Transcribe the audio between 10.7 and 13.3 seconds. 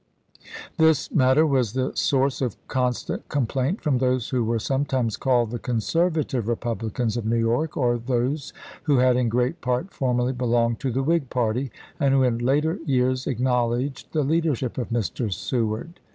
to the Whig party, and who in later years